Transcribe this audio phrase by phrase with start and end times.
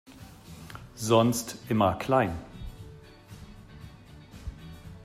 [0.95, 2.31] Sonst immer klein!